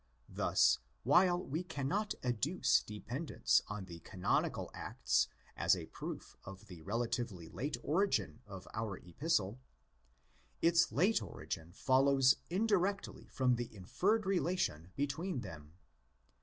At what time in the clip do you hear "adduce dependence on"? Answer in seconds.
2.23-3.85